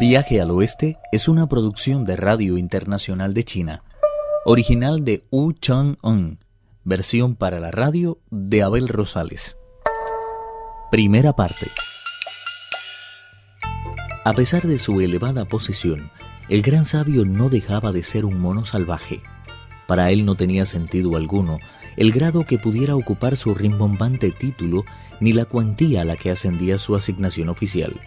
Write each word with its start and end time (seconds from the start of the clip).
Viaje 0.00 0.40
al 0.40 0.50
Oeste 0.50 0.96
es 1.12 1.28
una 1.28 1.46
producción 1.46 2.06
de 2.06 2.16
Radio 2.16 2.56
Internacional 2.56 3.34
de 3.34 3.44
China, 3.44 3.82
original 4.46 5.04
de 5.04 5.26
Wu 5.30 5.52
Chang-un, 5.52 6.38
versión 6.84 7.36
para 7.36 7.60
la 7.60 7.70
radio 7.70 8.18
de 8.30 8.62
Abel 8.62 8.88
Rosales. 8.88 9.58
Primera 10.90 11.34
parte. 11.34 11.66
A 14.24 14.32
pesar 14.32 14.62
de 14.62 14.78
su 14.78 15.02
elevada 15.02 15.44
posición, 15.44 16.10
el 16.48 16.62
gran 16.62 16.86
sabio 16.86 17.26
no 17.26 17.50
dejaba 17.50 17.92
de 17.92 18.02
ser 18.02 18.24
un 18.24 18.40
mono 18.40 18.64
salvaje. 18.64 19.20
Para 19.86 20.12
él 20.12 20.24
no 20.24 20.34
tenía 20.34 20.64
sentido 20.64 21.14
alguno 21.14 21.58
el 21.98 22.10
grado 22.10 22.46
que 22.46 22.56
pudiera 22.56 22.96
ocupar 22.96 23.36
su 23.36 23.54
rimbombante 23.54 24.30
título 24.30 24.86
ni 25.20 25.34
la 25.34 25.44
cuantía 25.44 26.00
a 26.00 26.04
la 26.06 26.16
que 26.16 26.30
ascendía 26.30 26.78
su 26.78 26.96
asignación 26.96 27.50
oficial. 27.50 28.00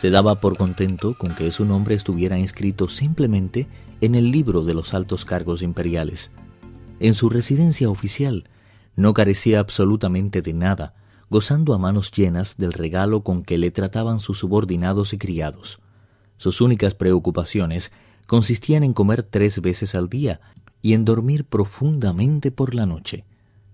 Se 0.00 0.08
daba 0.08 0.36
por 0.36 0.56
contento 0.56 1.12
con 1.12 1.34
que 1.34 1.50
su 1.50 1.66
nombre 1.66 1.94
estuviera 1.94 2.38
inscrito 2.38 2.88
simplemente 2.88 3.68
en 4.00 4.14
el 4.14 4.30
libro 4.30 4.64
de 4.64 4.72
los 4.72 4.94
altos 4.94 5.26
cargos 5.26 5.60
imperiales. 5.60 6.32
En 7.00 7.12
su 7.12 7.28
residencia 7.28 7.90
oficial 7.90 8.48
no 8.96 9.12
carecía 9.12 9.60
absolutamente 9.60 10.40
de 10.40 10.54
nada, 10.54 10.94
gozando 11.28 11.74
a 11.74 11.78
manos 11.78 12.12
llenas 12.12 12.56
del 12.56 12.72
regalo 12.72 13.22
con 13.22 13.42
que 13.42 13.58
le 13.58 13.70
trataban 13.70 14.20
sus 14.20 14.38
subordinados 14.38 15.12
y 15.12 15.18
criados. 15.18 15.80
Sus 16.38 16.62
únicas 16.62 16.94
preocupaciones 16.94 17.92
consistían 18.26 18.84
en 18.84 18.94
comer 18.94 19.22
tres 19.22 19.60
veces 19.60 19.94
al 19.94 20.08
día 20.08 20.40
y 20.80 20.94
en 20.94 21.04
dormir 21.04 21.44
profundamente 21.44 22.50
por 22.50 22.74
la 22.74 22.86
noche. 22.86 23.26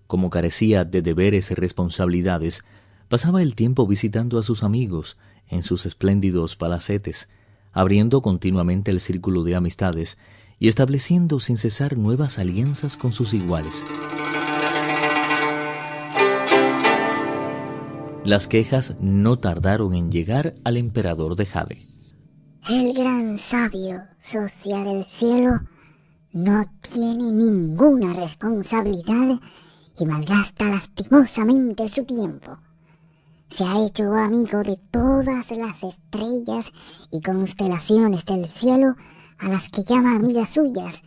Como 0.09 0.29
carecía 0.31 0.85
de 0.85 1.03
deberes 1.03 1.53
y 1.53 1.55
responsabilidades, 1.55 2.65
pasaba 3.09 3.43
el 3.43 3.55
tiempo 3.55 3.87
visitando 3.87 4.39
a 4.39 4.43
sus 4.43 4.63
amigos 4.63 5.17
en 5.49 5.63
sus 5.63 5.87
espléndidos 5.87 6.57
palacetes, 6.57 7.29
abriendo 7.73 8.23
continuamente 8.23 8.91
el 8.91 9.01
círculo 9.01 9.45
de 9.45 9.55
amistades 9.55 10.19
y 10.59 10.69
estableciendo 10.69 11.41
sin 11.41 11.57
cesar 11.57 11.99
nuevas 11.99 12.39
alianzas 12.39 12.97
con 12.97 13.13
sus 13.13 13.35
iguales. 13.35 13.85
Las 18.25 18.49
quejas 18.49 18.97
no 19.01 19.39
tardaron 19.39 19.95
en 19.95 20.11
llegar 20.11 20.55
al 20.65 20.77
emperador 20.77 21.37
de 21.37 21.47
Jade. 21.47 21.87
El 22.69 22.93
gran 22.93 23.39
sabio, 23.39 24.01
socia 24.21 24.83
del 24.83 25.05
cielo, 25.05 25.61
no 26.33 26.65
tiene 26.81 27.31
ninguna 27.31 28.15
responsabilidad 28.15 29.39
y 29.99 30.07
malgasta 30.07 30.69
lastimosamente 30.69 31.87
su 31.87 32.05
tiempo. 32.05 32.59
Se 33.49 33.65
ha 33.65 33.85
hecho 33.85 34.13
amigo 34.13 34.63
de 34.63 34.77
todas 34.91 35.51
las 35.53 35.83
estrellas 35.83 36.73
y 37.11 37.21
constelaciones 37.21 38.25
del 38.27 38.47
cielo 38.47 38.97
a 39.39 39.49
las 39.49 39.69
que 39.69 39.85
llama 39.85 40.17
amigas 40.17 40.51
suyas, 40.51 41.03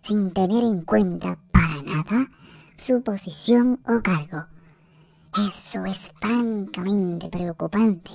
sin 0.00 0.32
tener 0.32 0.64
en 0.64 0.82
cuenta 0.82 1.38
para 1.52 1.82
nada 1.82 2.28
su 2.76 3.02
posición 3.02 3.80
o 3.86 4.00
cargo. 4.02 4.46
Eso 5.48 5.84
es 5.84 6.12
francamente 6.20 7.28
preocupante, 7.28 8.10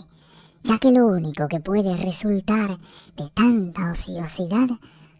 ya 0.63 0.79
que 0.79 0.91
lo 0.91 1.07
único 1.07 1.47
que 1.47 1.59
puede 1.59 1.95
resultar 1.95 2.79
de 3.15 3.29
tanta 3.33 3.91
ociosidad 3.91 4.69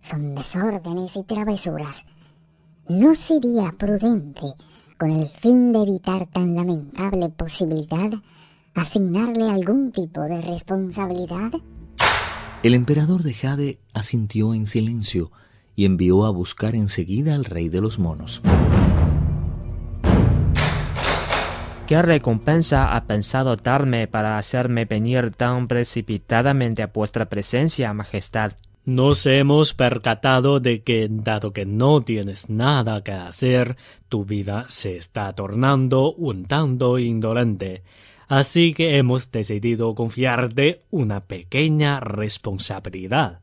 son 0.01 0.33
desórdenes 0.33 1.15
y 1.15 1.23
travesuras. 1.23 2.05
¿No 2.87 3.15
sería 3.15 3.71
prudente, 3.77 4.53
con 4.97 5.11
el 5.11 5.29
fin 5.29 5.71
de 5.71 5.83
evitar 5.83 6.27
tan 6.27 6.55
lamentable 6.55 7.29
posibilidad, 7.29 8.11
asignarle 8.75 9.49
algún 9.49 9.91
tipo 9.91 10.21
de 10.21 10.41
responsabilidad? 10.41 11.51
El 12.61 12.73
emperador 12.73 13.23
de 13.23 13.33
Jade 13.33 13.79
asintió 13.93 14.53
en 14.53 14.67
silencio 14.67 15.31
y 15.75 15.85
envió 15.85 16.25
a 16.25 16.29
buscar 16.29 16.75
enseguida 16.75 17.35
al 17.35 17.45
rey 17.45 17.69
de 17.69 17.81
los 17.81 17.99
monos. 17.99 18.41
¿Qué 21.87 22.01
recompensa 22.01 22.95
ha 22.95 23.05
pensado 23.05 23.55
darme 23.55 24.07
para 24.07 24.39
hacerme 24.39 24.85
venir 24.85 25.31
tan 25.31 25.67
precipitadamente 25.67 26.81
a 26.81 26.87
vuestra 26.87 27.29
presencia, 27.29 27.93
Majestad? 27.93 28.53
Nos 28.85 29.25
hemos 29.27 29.73
percatado 29.73 30.59
de 30.59 30.81
que, 30.81 31.07
dado 31.09 31.53
que 31.53 31.65
no 31.65 32.01
tienes 32.01 32.49
nada 32.49 33.03
que 33.03 33.11
hacer, 33.11 33.77
tu 34.09 34.25
vida 34.25 34.65
se 34.67 34.97
está 34.97 35.33
tornando 35.33 36.13
un 36.13 36.45
tanto 36.45 36.97
indolente. 36.97 37.83
Así 38.27 38.73
que 38.73 38.97
hemos 38.97 39.31
decidido 39.31 39.93
confiarte 39.95 40.81
una 40.89 41.25
pequeña 41.25 41.99
responsabilidad. 41.99 43.41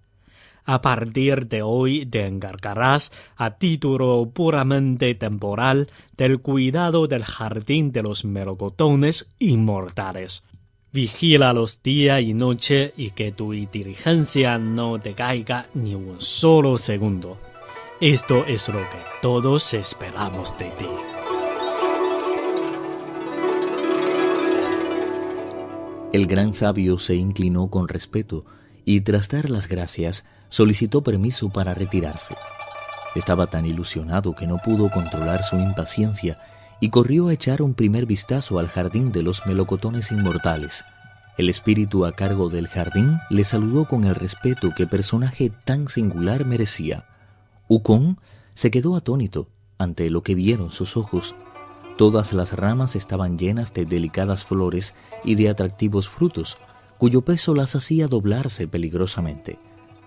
A 0.64 0.80
partir 0.80 1.48
de 1.48 1.62
hoy 1.62 2.06
te 2.06 2.26
encargarás, 2.26 3.12
a 3.36 3.58
título 3.58 4.30
puramente 4.32 5.14
temporal, 5.14 5.88
del 6.16 6.40
cuidado 6.40 7.08
del 7.08 7.24
jardín 7.24 7.90
de 7.90 8.02
los 8.02 8.24
melocotones 8.24 9.28
inmortales. 9.38 10.44
Vigílalos 10.92 11.82
día 11.82 12.20
y 12.20 12.34
noche 12.34 12.92
y 12.96 13.10
que 13.10 13.32
tu 13.32 13.54
inteligencia 13.54 14.58
no 14.58 15.00
te 15.00 15.14
caiga 15.14 15.66
ni 15.74 15.94
un 15.94 16.20
solo 16.20 16.78
segundo. 16.78 17.38
Esto 18.00 18.44
es 18.46 18.68
lo 18.68 18.80
que 18.80 18.98
todos 19.20 19.74
esperamos 19.74 20.56
de 20.58 20.66
ti. 20.72 21.11
El 26.12 26.26
gran 26.26 26.52
sabio 26.52 26.98
se 26.98 27.14
inclinó 27.14 27.68
con 27.68 27.88
respeto 27.88 28.44
y 28.84 29.00
tras 29.00 29.30
dar 29.30 29.48
las 29.48 29.66
gracias 29.66 30.26
solicitó 30.50 31.02
permiso 31.02 31.48
para 31.48 31.72
retirarse. 31.72 32.36
Estaba 33.14 33.46
tan 33.46 33.64
ilusionado 33.64 34.34
que 34.34 34.46
no 34.46 34.58
pudo 34.58 34.90
controlar 34.90 35.42
su 35.42 35.56
impaciencia 35.56 36.38
y 36.80 36.90
corrió 36.90 37.28
a 37.28 37.32
echar 37.32 37.62
un 37.62 37.72
primer 37.72 38.04
vistazo 38.04 38.58
al 38.58 38.68
jardín 38.68 39.10
de 39.10 39.22
los 39.22 39.46
melocotones 39.46 40.12
inmortales. 40.12 40.84
El 41.38 41.48
espíritu 41.48 42.04
a 42.04 42.12
cargo 42.12 42.50
del 42.50 42.68
jardín 42.68 43.16
le 43.30 43.44
saludó 43.44 43.86
con 43.86 44.04
el 44.04 44.14
respeto 44.14 44.70
que 44.76 44.86
personaje 44.86 45.50
tan 45.64 45.88
singular 45.88 46.44
merecía. 46.44 47.06
Ukon 47.68 48.18
se 48.52 48.70
quedó 48.70 48.96
atónito 48.96 49.48
ante 49.78 50.10
lo 50.10 50.22
que 50.22 50.34
vieron 50.34 50.72
sus 50.72 50.98
ojos. 50.98 51.34
Todas 51.96 52.32
las 52.32 52.54
ramas 52.54 52.96
estaban 52.96 53.38
llenas 53.38 53.74
de 53.74 53.84
delicadas 53.84 54.44
flores 54.44 54.94
y 55.24 55.34
de 55.34 55.48
atractivos 55.50 56.08
frutos, 56.08 56.56
cuyo 56.98 57.22
peso 57.22 57.54
las 57.54 57.74
hacía 57.74 58.08
doblarse 58.08 58.66
peligrosamente. 58.66 59.58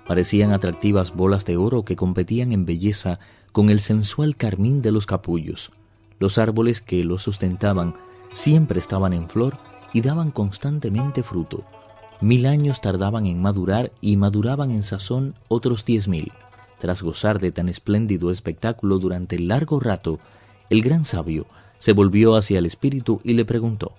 Parecían 0.07 0.51
atractivas 0.51 1.13
bolas 1.13 1.45
de 1.45 1.57
oro 1.57 1.83
que 1.83 1.95
competían 1.95 2.51
en 2.51 2.65
belleza 2.65 3.19
con 3.51 3.69
el 3.69 3.79
sensual 3.79 4.35
carmín 4.35 4.81
de 4.81 4.91
los 4.91 5.05
capullos. 5.05 5.71
Los 6.19 6.37
árboles 6.37 6.81
que 6.81 7.03
los 7.03 7.23
sustentaban 7.23 7.95
siempre 8.31 8.79
estaban 8.79 9.13
en 9.13 9.29
flor 9.29 9.57
y 9.93 10.01
daban 10.01 10.31
constantemente 10.31 11.23
fruto. 11.23 11.63
Mil 12.21 12.45
años 12.45 12.81
tardaban 12.81 13.25
en 13.25 13.41
madurar 13.41 13.91
y 14.01 14.17
maduraban 14.17 14.71
en 14.71 14.83
sazón 14.83 15.35
otros 15.47 15.85
diez 15.85 16.07
mil. 16.07 16.31
Tras 16.79 17.01
gozar 17.01 17.39
de 17.39 17.51
tan 17.51 17.69
espléndido 17.69 18.31
espectáculo 18.31 18.99
durante 18.99 19.39
largo 19.39 19.79
rato, 19.79 20.19
el 20.69 20.81
gran 20.81 21.05
sabio 21.05 21.45
se 21.79 21.93
volvió 21.93 22.35
hacia 22.35 22.59
el 22.59 22.65
espíritu 22.65 23.21
y 23.23 23.33
le 23.33 23.45
preguntó 23.45 23.93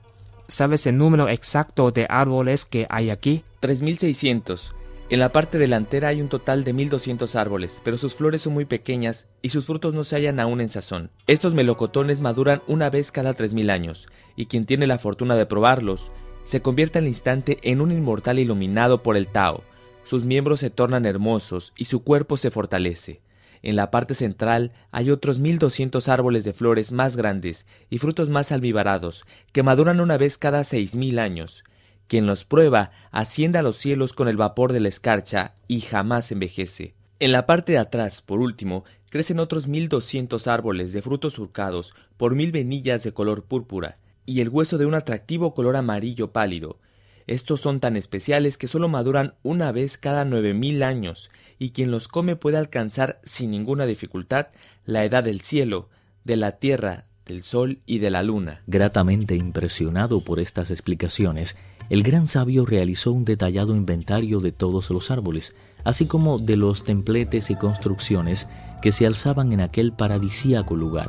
¿Sabes 0.49 0.87
el 0.87 0.97
número 0.97 1.29
exacto 1.29 1.91
de 1.91 2.07
árboles 2.09 2.65
que 2.65 2.87
hay 2.89 3.11
aquí? 3.11 3.43
Tres 3.59 3.83
mil 3.83 3.99
seiscientos. 3.99 4.73
En 5.09 5.21
la 5.21 5.31
parte 5.31 5.59
delantera 5.59 6.09
hay 6.09 6.21
un 6.21 6.29
total 6.29 6.65
de 6.65 6.73
1200 6.73 7.37
árboles, 7.37 7.81
pero 7.85 7.99
sus 7.99 8.15
flores 8.15 8.43
son 8.43 8.55
muy 8.55 8.65
pequeñas 8.65 9.29
y 9.43 9.51
sus 9.51 9.67
frutos 9.67 9.95
no 9.95 10.05
se 10.05 10.17
hallan 10.17 10.41
aún 10.41 10.61
en 10.61 10.69
sazón. 10.69 11.11
Estos 11.27 11.55
melocotones 11.55 12.21
maduran 12.21 12.63
una 12.67 12.91
vez 12.91 13.13
cada 13.13 13.35
3000 13.35 13.71
años, 13.71 14.09
y 14.37 14.47
quien 14.47 14.67
tiene 14.67 14.87
la 14.87 14.99
fortuna 14.99 15.37
de 15.37 15.47
probarlos, 15.47 16.11
se 16.45 16.63
convierte 16.63 16.99
al 16.99 17.07
instante 17.07 17.59
en 17.63 17.81
un 17.81 17.93
inmortal 17.93 18.39
iluminado 18.39 19.03
por 19.03 19.17
el 19.17 19.27
Tao. 19.27 19.63
Sus 20.05 20.25
miembros 20.25 20.61
se 20.61 20.71
tornan 20.71 21.07
hermosos 21.07 21.72
y 21.77 21.87
su 21.87 22.03
cuerpo 22.03 22.37
se 22.37 22.53
fortalece. 22.53 23.21
En 23.66 23.74
la 23.74 23.91
parte 23.91 24.15
central 24.15 24.71
hay 24.92 25.10
otros 25.10 25.41
1200 25.41 26.07
árboles 26.07 26.45
de 26.45 26.53
flores 26.53 26.92
más 26.92 27.16
grandes 27.16 27.66
y 27.91 27.98
frutos 27.98 28.28
más 28.28 28.53
albivarados, 28.53 29.24
que 29.51 29.65
maduran 29.65 29.98
una 29.98 30.16
vez 30.16 30.39
cada 30.39 30.63
6000 30.63 31.18
años. 31.18 31.65
Quien 32.07 32.27
los 32.27 32.45
prueba 32.45 32.92
asciende 33.10 33.59
a 33.59 33.63
los 33.63 33.77
cielos 33.77 34.13
con 34.13 34.28
el 34.28 34.36
vapor 34.36 34.72
de 34.72 34.78
la 34.78 34.86
escarcha 34.86 35.57
y 35.66 35.80
jamás 35.80 36.30
envejece. 36.30 36.95
En 37.18 37.33
la 37.33 37.45
parte 37.45 37.72
de 37.72 37.78
atrás, 37.78 38.22
por 38.22 38.39
último, 38.39 38.84
crecen 39.10 39.41
otros 39.41 39.66
mil 39.66 39.89
doscientos 39.89 40.47
árboles 40.47 40.92
de 40.92 41.03
frutos 41.03 41.33
surcados 41.33 41.92
por 42.16 42.36
mil 42.36 42.53
venillas 42.53 43.03
de 43.03 43.12
color 43.12 43.47
púrpura 43.47 43.98
y 44.27 44.42
el 44.42 44.48
hueso 44.48 44.78
de 44.78 44.86
un 44.86 44.95
atractivo 44.95 45.54
color 45.54 45.74
amarillo 45.74 46.30
pálido. 46.30 46.78
Estos 47.27 47.61
son 47.61 47.81
tan 47.81 47.97
especiales 47.97 48.57
que 48.57 48.69
solo 48.69 48.89
maduran 48.89 49.34
una 49.43 49.73
vez 49.73 49.99
cada 49.99 50.25
nueve 50.25 50.55
mil 50.55 50.83
años, 50.83 51.31
y 51.59 51.71
quien 51.71 51.91
los 51.91 52.09
come 52.09 52.37
puede 52.37 52.57
alcanzar 52.57 53.21
sin 53.25 53.51
ninguna 53.51 53.87
dificultad 53.87 54.49
la 54.84 55.05
edad 55.05 55.25
del 55.25 55.41
cielo, 55.41 55.89
de 56.25 56.37
la 56.37 56.53
tierra, 56.53 57.05
del 57.25 57.43
sol 57.43 57.81
y 57.87 57.99
de 57.99 58.11
la 58.11 58.23
luna. 58.23 58.63
Gratamente 58.67 59.34
impresionado 59.34 60.23
por 60.23 60.39
estas 60.39 60.71
explicaciones, 60.71 61.57
el 61.91 62.03
gran 62.03 62.27
sabio 62.27 62.65
realizó 62.65 63.13
un 63.13 63.25
detallado 63.25 63.75
inventario 63.75 64.41
de 64.41 64.53
todos 64.53 64.91
los 64.91 65.11
árboles, 65.11 65.57
así 65.84 66.07
como 66.07 66.39
de 66.39 66.57
los 66.57 66.84
templetes 66.84 67.51
y 67.51 67.57
construcciones 67.57 68.49
que 68.83 68.93
se 68.93 69.07
alzaban 69.07 69.53
en 69.53 69.61
aquel 69.61 69.93
paradisíaco 69.93 70.77
lugar. 70.77 71.09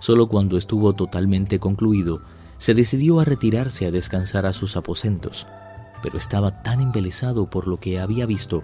Solo 0.00 0.28
cuando 0.28 0.56
estuvo 0.56 0.94
totalmente 0.94 1.60
concluido, 1.60 2.22
se 2.62 2.74
decidió 2.74 3.18
a 3.18 3.24
retirarse 3.24 3.86
a 3.86 3.90
descansar 3.90 4.46
a 4.46 4.52
sus 4.52 4.76
aposentos, 4.76 5.48
pero 6.00 6.16
estaba 6.16 6.62
tan 6.62 6.80
embelesado 6.80 7.50
por 7.50 7.66
lo 7.66 7.78
que 7.78 7.98
había 7.98 8.24
visto 8.24 8.62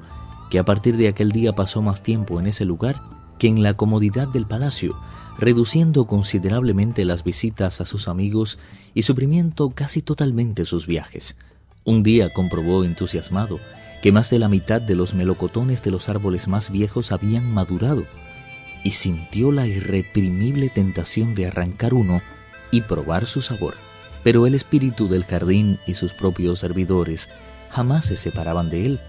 que 0.50 0.60
a 0.60 0.64
partir 0.64 0.96
de 0.96 1.08
aquel 1.08 1.32
día 1.32 1.56
pasó 1.56 1.82
más 1.82 2.04
tiempo 2.04 2.38
en 2.38 2.46
ese 2.46 2.64
lugar 2.64 3.02
que 3.40 3.48
en 3.48 3.60
la 3.64 3.74
comodidad 3.74 4.28
del 4.28 4.46
palacio, 4.46 4.96
reduciendo 5.36 6.04
considerablemente 6.04 7.04
las 7.04 7.24
visitas 7.24 7.80
a 7.80 7.84
sus 7.84 8.06
amigos 8.06 8.60
y 8.94 9.02
suprimiendo 9.02 9.70
casi 9.70 10.00
totalmente 10.00 10.64
sus 10.64 10.86
viajes. 10.86 11.36
Un 11.84 12.04
día 12.04 12.32
comprobó 12.32 12.84
entusiasmado 12.84 13.58
que 14.00 14.12
más 14.12 14.30
de 14.30 14.38
la 14.38 14.48
mitad 14.48 14.80
de 14.80 14.94
los 14.94 15.12
melocotones 15.12 15.82
de 15.82 15.90
los 15.90 16.08
árboles 16.08 16.46
más 16.46 16.70
viejos 16.70 17.10
habían 17.10 17.52
madurado, 17.52 18.04
y 18.84 18.92
sintió 18.92 19.50
la 19.50 19.66
irreprimible 19.66 20.68
tentación 20.68 21.34
de 21.34 21.48
arrancar 21.48 21.94
uno 21.94 22.22
y 22.70 22.82
probar 22.82 23.26
su 23.26 23.42
sabor. 23.42 23.87
Pero 24.28 24.46
el 24.46 24.54
espíritu 24.54 25.08
del 25.08 25.24
jardín 25.24 25.78
y 25.86 25.94
sus 25.94 26.12
propios 26.12 26.58
servidores 26.58 27.30
jamás 27.70 28.04
se 28.04 28.16
separaban 28.18 28.68
de 28.68 28.84
él, 28.84 29.00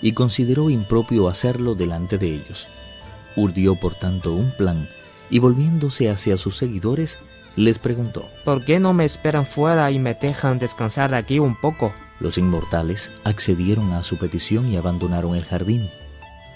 y 0.00 0.12
consideró 0.12 0.70
impropio 0.70 1.28
hacerlo 1.28 1.74
delante 1.74 2.16
de 2.16 2.32
ellos. 2.32 2.68
Urdió 3.34 3.74
por 3.74 3.96
tanto 3.96 4.32
un 4.32 4.52
plan 4.52 4.88
y 5.30 5.40
volviéndose 5.40 6.10
hacia 6.10 6.36
sus 6.36 6.56
seguidores, 6.56 7.18
les 7.56 7.80
preguntó, 7.80 8.28
¿Por 8.44 8.64
qué 8.64 8.78
no 8.78 8.92
me 8.92 9.04
esperan 9.04 9.46
fuera 9.46 9.90
y 9.90 9.98
me 9.98 10.14
dejan 10.14 10.60
descansar 10.60 11.12
aquí 11.12 11.40
un 11.40 11.60
poco? 11.60 11.92
Los 12.20 12.38
inmortales 12.38 13.10
accedieron 13.24 13.92
a 13.94 14.04
su 14.04 14.16
petición 14.16 14.68
y 14.68 14.76
abandonaron 14.76 15.34
el 15.34 15.44
jardín. 15.44 15.90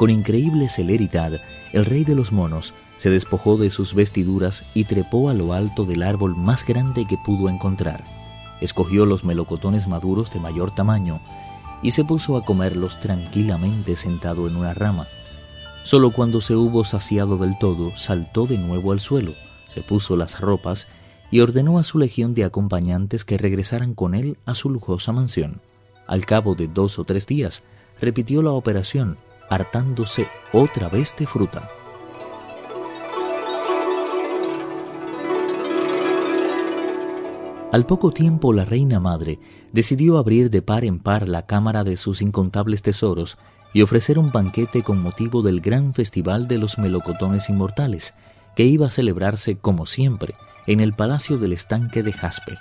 Con 0.02 0.10
increíble 0.10 0.69
celeridad, 0.69 1.40
el 1.72 1.84
rey 1.87 2.02
de 2.02 2.16
los 2.16 2.32
monos 2.32 2.75
se 2.96 3.08
despojó 3.08 3.56
de 3.56 3.70
sus 3.70 3.94
vestiduras 3.94 4.64
y 4.75 4.82
trepó 4.82 5.31
a 5.31 5.32
lo 5.32 5.52
alto 5.52 5.84
del 5.84 6.02
árbol 6.02 6.34
más 6.34 6.66
grande 6.66 7.06
que 7.06 7.16
pudo 7.16 7.49
encontrar. 7.49 8.02
Escogió 8.60 9.06
los 9.06 9.22
melocotones 9.22 9.87
maduros 9.87 10.32
de 10.32 10.40
mayor 10.40 10.75
tamaño 10.75 11.20
y 11.82 11.93
se 11.93 12.02
puso 12.02 12.37
a 12.37 12.44
comerlos 12.44 12.99
tranquilamente 12.99 13.94
sentado 13.94 14.49
en 14.49 14.56
una 14.56 14.75
rama. 14.75 15.06
Solo 15.84 16.10
cuando 16.10 16.40
se 16.40 16.56
hubo 16.56 16.84
saciado 16.84 17.38
del 17.38 17.56
todo, 17.56 17.96
saltó 17.96 18.49
de 18.49 18.58
nuevo 18.58 18.90
al 18.90 18.99
suelo, 18.99 19.34
se 19.69 19.82
puso 19.82 20.16
las 20.16 20.40
ropas 20.40 20.88
y 21.31 21.38
ordenó 21.38 21.78
a 21.78 21.84
su 21.84 21.99
legión 22.00 22.34
de 22.34 22.43
acompañantes 22.43 23.25
que 23.25 23.38
regresaran 23.38 23.94
con 23.94 24.16
él 24.16 24.37
a 24.46 24.56
su 24.56 24.69
lujosa 24.69 25.12
mansión. 25.12 25.60
Al 26.08 26.26
cabo 26.26 26.56
de 26.56 26.66
dos 26.66 26.99
o 26.99 27.04
tres 27.04 27.28
días, 27.28 27.62
repitió 28.00 28.43
la 28.43 28.50
operación, 28.50 29.16
hartándose 29.54 30.28
otra 30.52 30.88
vez 30.88 31.14
de 31.16 31.26
fruta. 31.26 31.69
Al 37.72 37.87
poco 37.87 38.10
tiempo 38.10 38.52
la 38.52 38.66
reina 38.66 39.00
madre 39.00 39.38
decidió 39.72 40.19
abrir 40.19 40.50
de 40.50 40.60
par 40.60 40.84
en 40.84 40.99
par 40.99 41.26
la 41.26 41.46
cámara 41.46 41.84
de 41.84 41.96
sus 41.96 42.20
incontables 42.20 42.82
tesoros 42.82 43.38
y 43.72 43.81
ofrecer 43.81 44.19
un 44.19 44.31
banquete 44.31 44.82
con 44.82 45.00
motivo 45.00 45.40
del 45.40 45.62
gran 45.62 45.94
festival 45.94 46.49
de 46.49 46.58
los 46.58 46.76
melocotones 46.76 47.49
inmortales, 47.49 48.14
que 48.54 48.64
iba 48.64 48.88
a 48.88 48.90
celebrarse, 48.90 49.56
como 49.56 49.87
siempre, 49.87 50.34
en 50.66 50.81
el 50.81 50.93
palacio 50.93 51.38
del 51.38 51.54
estanque 51.54 52.02
de 52.02 52.12
Jaspe. 52.12 52.58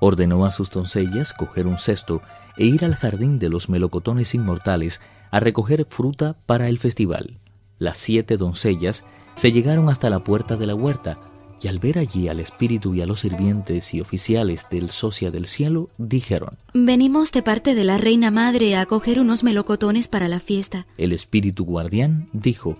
Ordenó 0.00 0.44
a 0.44 0.50
sus 0.50 0.70
doncellas 0.70 1.32
coger 1.32 1.66
un 1.66 1.78
cesto 1.78 2.22
e 2.56 2.64
ir 2.64 2.84
al 2.84 2.94
jardín 2.94 3.38
de 3.38 3.48
los 3.48 3.68
melocotones 3.68 4.34
inmortales 4.34 5.00
a 5.30 5.40
recoger 5.40 5.86
fruta 5.88 6.36
para 6.46 6.68
el 6.68 6.78
festival. 6.78 7.38
Las 7.78 7.98
siete 7.98 8.36
doncellas 8.36 9.04
se 9.34 9.52
llegaron 9.52 9.88
hasta 9.88 10.10
la 10.10 10.20
puerta 10.20 10.56
de 10.56 10.66
la 10.66 10.74
huerta, 10.74 11.18
y 11.60 11.68
al 11.68 11.78
ver 11.78 11.98
allí 11.98 12.28
al 12.28 12.40
espíritu 12.40 12.94
y 12.94 13.00
a 13.00 13.06
los 13.06 13.20
sirvientes 13.20 13.94
y 13.94 14.00
oficiales 14.00 14.66
del 14.70 14.90
socia 14.90 15.30
del 15.30 15.46
cielo, 15.46 15.90
dijeron, 15.98 16.58
Venimos 16.74 17.32
de 17.32 17.42
parte 17.42 17.74
de 17.74 17.84
la 17.84 17.98
reina 17.98 18.30
madre 18.30 18.76
a 18.76 18.86
coger 18.86 19.20
unos 19.20 19.42
melocotones 19.42 20.08
para 20.08 20.28
la 20.28 20.40
fiesta. 20.40 20.86
El 20.98 21.12
espíritu 21.12 21.64
guardián 21.64 22.28
dijo, 22.32 22.76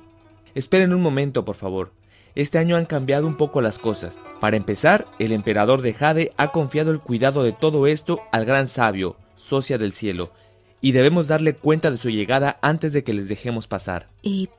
Esperen 0.54 0.94
un 0.94 1.02
momento, 1.02 1.44
por 1.44 1.56
favor. 1.56 1.92
Este 2.36 2.58
año 2.58 2.76
han 2.76 2.84
cambiado 2.84 3.26
un 3.26 3.38
poco 3.38 3.62
las 3.62 3.78
cosas. 3.78 4.18
Para 4.40 4.58
empezar, 4.58 5.06
el 5.18 5.32
emperador 5.32 5.80
de 5.80 5.94
Jade 5.94 6.32
ha 6.36 6.52
confiado 6.52 6.90
el 6.90 7.00
cuidado 7.00 7.42
de 7.42 7.52
todo 7.52 7.86
esto 7.86 8.20
al 8.30 8.44
gran 8.44 8.68
sabio, 8.68 9.16
socia 9.36 9.78
del 9.78 9.94
cielo, 9.94 10.32
y 10.82 10.92
debemos 10.92 11.28
darle 11.28 11.54
cuenta 11.54 11.90
de 11.90 11.96
su 11.96 12.10
llegada 12.10 12.58
antes 12.60 12.92
de 12.92 13.04
que 13.04 13.14
les 13.14 13.28
dejemos 13.28 13.66
pasar. 13.66 14.08
¿Y 14.20 14.50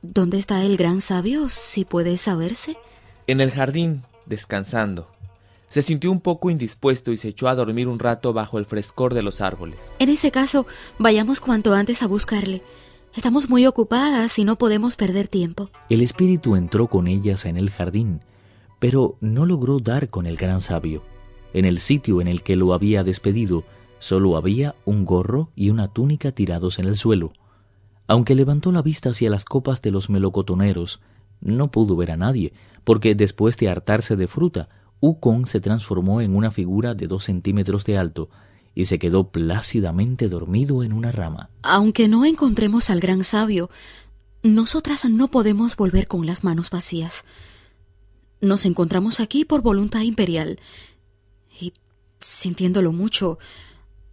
dónde 0.00 0.38
está 0.38 0.62
el 0.62 0.78
gran 0.78 1.02
sabio, 1.02 1.50
si 1.50 1.84
puede 1.84 2.16
saberse? 2.16 2.78
En 3.26 3.42
el 3.42 3.50
jardín, 3.50 4.02
descansando. 4.24 5.10
Se 5.68 5.82
sintió 5.82 6.10
un 6.12 6.20
poco 6.20 6.48
indispuesto 6.48 7.12
y 7.12 7.18
se 7.18 7.28
echó 7.28 7.48
a 7.48 7.54
dormir 7.54 7.86
un 7.86 7.98
rato 7.98 8.32
bajo 8.32 8.56
el 8.56 8.64
frescor 8.64 9.12
de 9.12 9.20
los 9.20 9.42
árboles. 9.42 9.94
En 9.98 10.08
ese 10.08 10.30
caso, 10.30 10.66
vayamos 10.98 11.40
cuanto 11.40 11.74
antes 11.74 12.02
a 12.02 12.06
buscarle. 12.06 12.62
Estamos 13.16 13.48
muy 13.48 13.64
ocupadas 13.64 14.38
y 14.38 14.44
no 14.44 14.56
podemos 14.56 14.94
perder 14.94 15.26
tiempo. 15.28 15.70
El 15.88 16.02
espíritu 16.02 16.54
entró 16.54 16.88
con 16.88 17.08
ellas 17.08 17.46
en 17.46 17.56
el 17.56 17.70
jardín, 17.70 18.20
pero 18.78 19.16
no 19.22 19.46
logró 19.46 19.80
dar 19.80 20.10
con 20.10 20.26
el 20.26 20.36
gran 20.36 20.60
sabio. 20.60 21.02
En 21.54 21.64
el 21.64 21.80
sitio 21.80 22.20
en 22.20 22.28
el 22.28 22.42
que 22.42 22.56
lo 22.56 22.74
había 22.74 23.04
despedido, 23.04 23.64
solo 23.98 24.36
había 24.36 24.74
un 24.84 25.06
gorro 25.06 25.48
y 25.56 25.70
una 25.70 25.88
túnica 25.88 26.32
tirados 26.32 26.78
en 26.78 26.84
el 26.84 26.98
suelo. 26.98 27.32
Aunque 28.06 28.34
levantó 28.34 28.70
la 28.70 28.82
vista 28.82 29.08
hacia 29.08 29.30
las 29.30 29.46
copas 29.46 29.80
de 29.80 29.92
los 29.92 30.10
melocotoneros, 30.10 31.00
no 31.40 31.70
pudo 31.70 31.96
ver 31.96 32.10
a 32.10 32.18
nadie, 32.18 32.52
porque 32.84 33.14
después 33.14 33.56
de 33.56 33.70
hartarse 33.70 34.16
de 34.16 34.28
fruta, 34.28 34.68
Ukon 35.00 35.46
se 35.46 35.60
transformó 35.60 36.20
en 36.20 36.36
una 36.36 36.50
figura 36.50 36.94
de 36.94 37.06
dos 37.06 37.24
centímetros 37.24 37.86
de 37.86 37.96
alto 37.96 38.28
y 38.76 38.84
se 38.84 38.98
quedó 38.98 39.30
plácidamente 39.30 40.28
dormido 40.28 40.84
en 40.84 40.92
una 40.92 41.10
rama. 41.10 41.48
Aunque 41.62 42.08
no 42.08 42.26
encontremos 42.26 42.90
al 42.90 43.00
gran 43.00 43.24
sabio, 43.24 43.70
nosotras 44.42 45.06
no 45.06 45.28
podemos 45.28 45.76
volver 45.76 46.06
con 46.06 46.26
las 46.26 46.44
manos 46.44 46.68
vacías. 46.68 47.24
Nos 48.42 48.66
encontramos 48.66 49.18
aquí 49.18 49.46
por 49.46 49.62
voluntad 49.62 50.02
imperial 50.02 50.60
y, 51.58 51.72
sintiéndolo 52.20 52.92
mucho, 52.92 53.38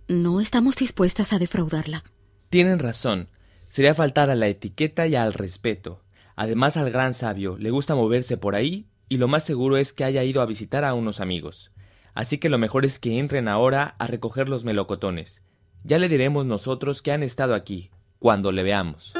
no 0.07 0.39
estamos 0.39 0.77
dispuestas 0.77 1.33
a 1.33 1.39
defraudarla. 1.39 2.05
Tienen 2.49 2.79
razón. 2.79 3.27
Sería 3.67 3.93
faltar 3.93 4.29
a 4.29 4.35
la 4.35 4.47
etiqueta 4.47 5.07
y 5.07 5.15
al 5.15 5.33
respeto. 5.33 6.05
Además 6.37 6.77
al 6.77 6.89
gran 6.89 7.13
sabio 7.13 7.57
le 7.57 7.69
gusta 7.69 7.95
moverse 7.95 8.37
por 8.37 8.55
ahí 8.55 8.87
y 9.09 9.17
lo 9.17 9.27
más 9.27 9.43
seguro 9.43 9.75
es 9.75 9.91
que 9.91 10.05
haya 10.05 10.23
ido 10.23 10.41
a 10.41 10.45
visitar 10.45 10.85
a 10.85 10.93
unos 10.93 11.19
amigos. 11.19 11.73
Así 12.13 12.37
que 12.37 12.49
lo 12.49 12.57
mejor 12.57 12.85
es 12.85 12.99
que 12.99 13.17
entren 13.17 13.47
ahora 13.47 13.95
a 13.97 14.07
recoger 14.07 14.47
los 14.47 14.63
melocotones. 14.65 15.41
Ya 15.83 15.97
le 15.97 16.09
diremos 16.09 16.45
nosotros 16.45 17.01
que 17.01 17.11
han 17.11 17.23
estado 17.23 17.55
aquí, 17.55 17.91
cuando 18.19 18.51
le 18.51 18.63
veamos. 18.63 19.13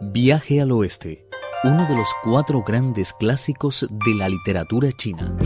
Viaje 0.00 0.60
al 0.60 0.72
Oeste, 0.72 1.28
uno 1.64 1.86
de 1.86 1.94
los 1.94 2.08
cuatro 2.24 2.62
grandes 2.62 3.12
clásicos 3.12 3.86
de 3.90 4.14
la 4.14 4.28
literatura 4.28 4.90
china. 4.92 5.36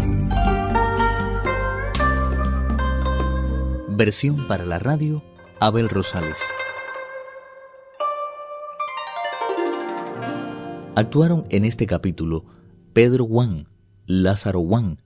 Versión 3.89 4.47
para 4.47 4.65
la 4.65 4.79
radio, 4.79 5.23
Abel 5.59 5.89
Rosales. 5.89 6.49
Actuaron 10.95 11.47
en 11.51 11.65
este 11.65 11.87
capítulo 11.87 12.45
Pedro 12.93 13.25
Wang, 13.25 13.67
Lázaro 14.07 14.61
Wang, 14.61 14.99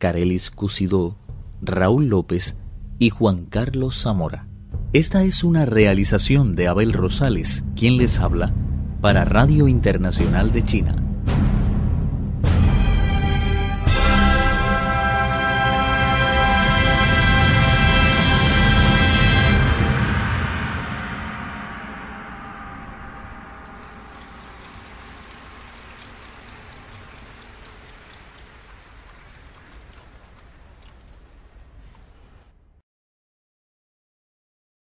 Carelis 0.00 0.50
Cusidó, 0.50 1.18
Raúl 1.60 2.08
López 2.08 2.56
y 2.98 3.10
Juan 3.10 3.44
Carlos 3.44 4.00
Zamora. 4.00 4.48
Esta 4.94 5.24
es 5.24 5.44
una 5.44 5.66
realización 5.66 6.56
de 6.56 6.68
Abel 6.68 6.94
Rosales, 6.94 7.64
quien 7.76 7.98
les 7.98 8.18
habla, 8.18 8.54
para 9.02 9.26
Radio 9.26 9.68
Internacional 9.68 10.52
de 10.52 10.64
China. 10.64 11.09